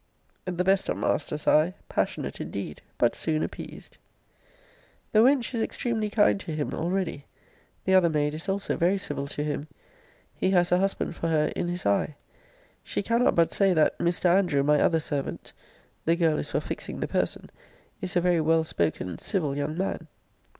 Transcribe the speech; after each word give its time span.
'The 0.45 0.63
best 0.63 0.89
of 0.89 0.97
masters 0.97 1.45
I 1.45 1.75
passionate, 1.87 2.41
indeed; 2.41 2.81
but 2.97 3.13
soon 3.13 3.43
appeased.' 3.43 3.97
The 5.11 5.19
wench 5.19 5.53
is 5.53 5.61
extremely 5.61 6.09
kind 6.09 6.39
to 6.39 6.55
him 6.55 6.73
already. 6.73 7.25
The 7.85 7.93
other 7.93 8.09
maid 8.09 8.33
is 8.33 8.49
also 8.49 8.75
very 8.77 8.97
civil 8.97 9.27
to 9.27 9.43
him. 9.43 9.67
He 10.33 10.49
has 10.49 10.71
a 10.71 10.79
husband 10.79 11.15
for 11.15 11.27
her 11.27 11.49
in 11.55 11.67
his 11.67 11.85
eye. 11.85 12.15
She 12.83 13.03
cannot 13.03 13.35
but 13.35 13.53
say, 13.53 13.75
that 13.75 13.99
Mr. 13.99 14.25
Andrew, 14.25 14.63
my 14.63 14.81
other 14.81 14.99
servant 14.99 15.53
[the 16.05 16.15
girl 16.15 16.39
is 16.39 16.49
for 16.49 16.59
fixing 16.61 16.99
the 16.99 17.07
person] 17.07 17.51
is 18.01 18.15
a 18.15 18.21
very 18.21 18.41
well 18.41 18.63
spoken 18.63 19.19
civil 19.19 19.55
young 19.55 19.77
man. 19.77 20.07